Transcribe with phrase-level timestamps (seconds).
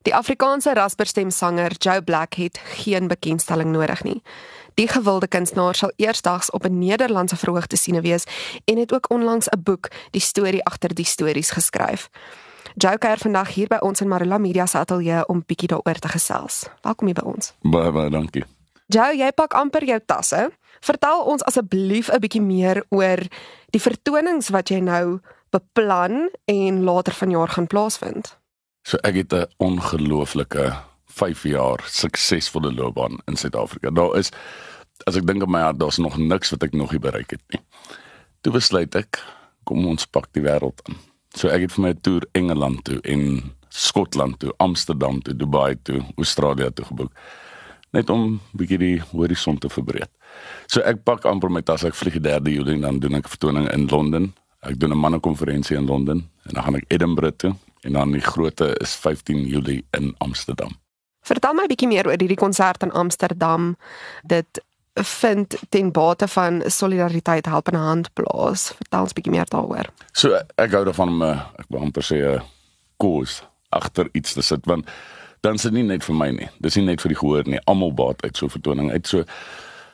[0.00, 4.22] Die Afrikaanse rasperstemsanger Joe Black het geen bekendstelling nodig nie.
[4.74, 8.24] Die gewilde kunstenaar sal eersdaags op 'n Nederlandse verhoog te sien wees
[8.64, 12.08] en het ook onlangs 'n boek, Die storie agter die stories geskryf.
[12.74, 16.08] Joe kuier vandag hier by ons in Marula Media se ateljee om bietjie daaroor te
[16.08, 16.68] gesels.
[16.80, 17.54] Welkom hier by ons.
[17.60, 18.44] Baie baie dankie.
[18.86, 20.50] Joe, jy pak amper jou tasse.
[20.80, 23.18] Vertel ons asseblief 'n bietjie meer oor
[23.70, 25.20] die vertonings wat jy nou
[25.50, 28.39] beplan en later vanjaar gaan plaasvind.
[28.90, 30.74] So ek het 'n ongelooflike
[31.06, 33.90] 5 jaar suksesvolle loopbaan in Suid-Afrika.
[33.90, 34.30] Daar is
[35.04, 37.42] as ek dink aan my hart, daar's nog niks wat ek nog nie bereik het
[37.48, 37.60] nie.
[38.40, 39.22] Toe besluit ek,
[39.64, 40.96] kom ons pak die wêreld aan.
[41.34, 45.76] So ek het vir my 'n toer Engeland toe en Skotland toe, Amsterdam toe, Dubai
[45.82, 47.12] toe, Australië toe geboek.
[47.92, 50.10] Net om bietjie die horison te verbreek.
[50.66, 53.24] So ek pak amper my tas, ek vlieg die 3de Julie en dan doen ek
[53.24, 54.34] 'n vertoning in Londen.
[54.62, 58.20] Ek doen 'n mannekonferensie in Londen en dan gaan ek Edinburgh toe en dan die
[58.20, 60.76] grootte is 15 Julie in Amsterdam.
[61.20, 63.76] Vertel my 'n bietjie meer oor hierdie konsert in Amsterdam.
[64.22, 68.72] Dit vind ten bate van solidariteit help in hand plaas.
[68.76, 69.86] Vertel ons 'n bietjie meer daaroor.
[70.12, 72.42] So ek hou daarvan om 'n ek wil amper sê 'n
[72.96, 74.90] koers agter iets te sit want
[75.40, 76.48] dan is dit nie net vir my nie.
[76.60, 77.60] Dis nie net vir die gehoor nie.
[77.64, 79.24] Almal baat uit so 'n vertoning uit so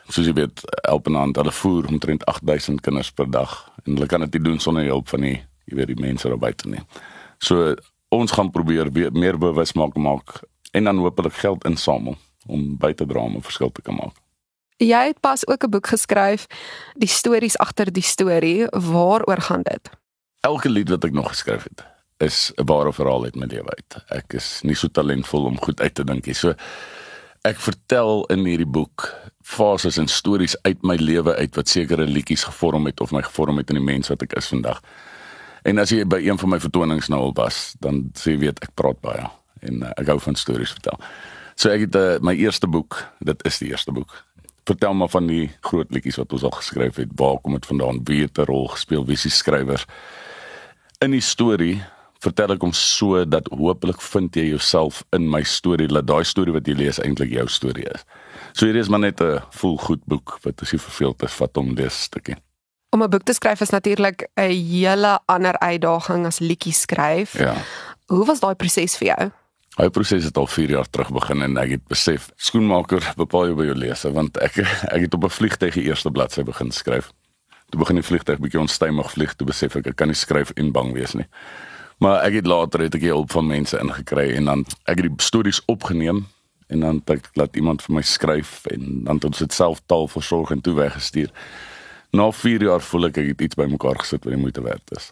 [0.09, 1.37] soos jy weet help 'n hand.
[1.37, 5.09] Hulle voer omtrent 8000 kinders per dag en hulle kan dit nie doen sonder hulp
[5.09, 6.81] van die jy weet die mense daar buite nie.
[7.39, 7.75] So
[8.09, 10.41] ons gaan probeer meer bewus maak maak
[10.73, 14.17] en dan hopelik geld insamel om by te dra om 'n verskil te kan maak.
[14.77, 16.47] Jy het pas ook 'n boek geskryf,
[16.95, 18.67] Die stories agter die storie.
[18.67, 19.91] Waaroor gaan dit?
[20.41, 21.85] Elke lied wat ek nog geskryf het,
[22.17, 24.05] is 'n ware verhaal uit my lewe uit.
[24.09, 26.35] Ek is nie so talentvol om goed uit te dink nie.
[26.35, 26.55] So
[27.43, 32.45] ek vertel in hierdie boek fases en stories uit my lewe uit wat sekere liedjies
[32.45, 34.81] gevorm het of my gevorm het in die mens wat ek is vandag.
[35.67, 38.63] En as jy by een van my vertonings nou al was, dan sê jy weet
[38.63, 39.27] ek praat baie
[39.67, 41.01] en uh, ek hou van stories vertel.
[41.59, 44.13] So ek het uh, my eerste boek, dit is die eerste boek.
[44.69, 47.11] Vertel maar van die groot liedjies wat ons al geskryf het.
[47.19, 48.03] Waar kom dit vandaan?
[48.07, 49.07] Wie het 'n rol gespeel?
[49.07, 49.87] Wie is die skrywers?
[51.03, 51.83] In die storie
[52.23, 56.55] vertel ek hom so dat hopelik vind jy jouself in my storie, dat daai storie
[56.55, 58.05] wat jy lees eintlik jou storie is.
[58.53, 61.57] So hier is maar net 'n vol goed boek wat as jy verveeld is, vat
[61.57, 62.37] hom lees stukkie.
[62.91, 67.39] Om 'n boek te skryf is natuurlik 'n hele ander uitdaging as liedjie skryf.
[67.39, 67.55] Ja.
[68.07, 69.31] Hoe was daai proses vir jou?
[69.77, 73.57] Hy proses het al 4 jaar terug begin en ek het besef skoenmaker bepaal jou
[73.59, 74.59] by jou lese want ek
[74.95, 77.13] ek het op 'n vliegtyg die eerste bladsy begin skryf.
[77.71, 80.73] Toe begin die vliegtyg bietjie onstuimig vlieg, toe besef ek ek kan nie skryf en
[80.73, 81.27] bang wees nie.
[81.99, 85.25] Maar ek het later het ek hulp van mense ingekry en dan ek het die
[85.25, 86.27] stories opgeneem
[86.69, 89.81] en dan het ek laat iemand vir my skryf en dan het ons dit self
[89.87, 91.31] taal versorg en toe weggestuur.
[92.17, 95.11] Na 4 jaar voel ek ek het iets bymekaar gesit wat die moeite werd is.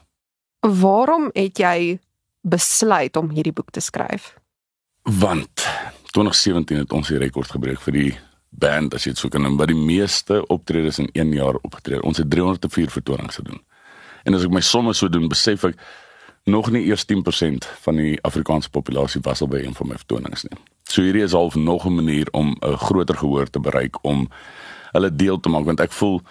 [0.65, 1.98] Waarom het jy
[2.41, 4.32] besluit om hierdie boek te skryf?
[5.03, 5.66] Want
[6.16, 8.12] 2017 het ons die rekord gebreek vir die
[8.48, 12.00] band as jy dit sou kan noem, wat die meeste optredes in 1 jaar opgetree.
[12.06, 13.60] Ons het 304 vertonings gedoen.
[14.25, 15.76] En as ek my somme so doen, besef ek
[16.48, 20.47] nog nie eers 10% van die Afrikaanse populasie was al by een van my vertonings
[20.48, 20.56] nie.
[20.88, 24.28] So hierdie is half nog 'n manier om 'n groter gehoor te bereik om
[24.92, 26.22] hulle deel te maak want ek voel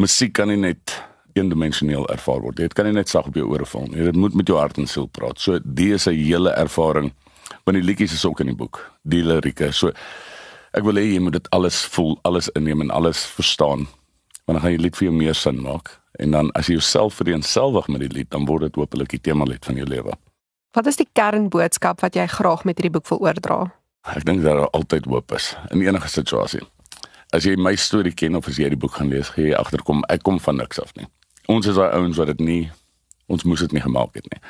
[0.00, 0.96] musiek kan nie net
[1.38, 2.58] eendimensioneel ervaar word.
[2.58, 4.02] Dit kan nie net sag op jou ore val nie.
[4.10, 5.38] Dit moet met jou hart en siel praat.
[5.40, 7.12] So die is 'n hele ervaring
[7.64, 9.72] want die liedjies is ook in die boek, die lirieke.
[9.72, 9.92] So
[10.72, 13.86] ek wil hê jy moet dit alles voel, alles inneem en alles verstaan.
[14.46, 16.00] Want dan gaan die lied vir jou meer sin maak.
[16.18, 19.44] En dan as jy jouself vereenselwig met die lied, dan word dit hopelik die tema
[19.44, 20.16] lied van jou lewe.
[20.72, 23.72] Wat is die kernboodskap wat jy graag met hierdie boek wil oordra?
[24.16, 26.62] Ek dink daar altyd hoop is in enige situasie.
[27.30, 30.02] As jy my storie ken of as jy die boek gaan lees, gaan jy agterkom
[30.10, 31.06] ek kom van niks af nie.
[31.46, 32.62] Ons is daai ouens wat dit nie
[33.30, 34.40] ons moes dit nie gemaak het nie.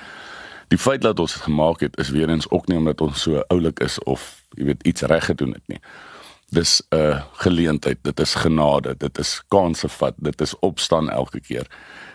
[0.72, 3.42] Die feit dat ons dit gemaak het is weer eens ook nie omdat ons so
[3.52, 4.24] oulik is of
[4.56, 5.80] jy weet iets reg gedoen het nie.
[6.50, 11.40] Dis 'n uh, geleentheid, dit is genade, dit is kanse vat, dit is opstaan elke
[11.40, 11.66] keer.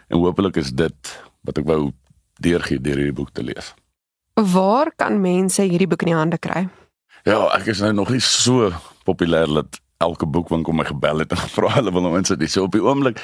[0.07, 1.91] En hopelik is dit wat ek wou
[2.41, 3.73] deurgee deur hierdie boek te lees.
[4.33, 6.67] Waar kan mense hierdie boek in die hande kry?
[7.23, 8.71] Ja, ek is nou nog nie so
[9.05, 12.43] populêr dat elke boekwinkel my gebel het en gevra hulle wil hom insit.
[12.51, 13.21] So op die oomblik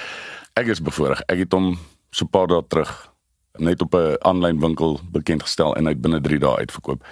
[0.60, 1.24] ek is bevoorreg.
[1.32, 1.78] Ek het hom
[2.12, 3.12] so 'n paar dae terug
[3.60, 7.04] net op 'n aanlyn winkel bekend gestel en hy het binne 3 dae uitverkoop.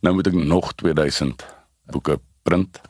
[0.00, 1.44] Nou moet ek nog 2000
[1.86, 2.80] boeke print.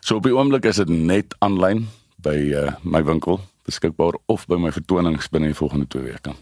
[0.00, 4.56] So op die oomblik is dit net aanlyn by uh, my winkel beskikbaar of by
[4.56, 6.34] my vertonings binne die volgende 2 weke.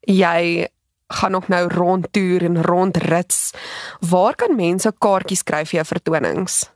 [0.00, 0.68] Jy
[1.06, 3.52] gaan ook nou rondtoer en rondrits.
[4.00, 6.75] Waar kan mense kaartjies kry vir jou vertonings?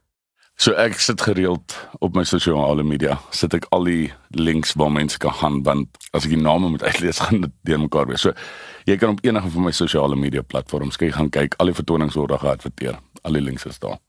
[0.61, 1.73] So ek sit gereeld
[2.05, 3.15] op my sosiale media.
[3.33, 6.85] Sit ek al die links waar mense kan gaan want as ek die name moet
[6.85, 8.27] uitlees gaan dit deur mekaar wees.
[8.27, 8.37] So
[8.85, 12.21] jy kan op enige van my sosiale media platforms kyk gaan kyk al die vertonings
[12.21, 13.01] word daar geadverteer.
[13.25, 14.03] Al die links is daar.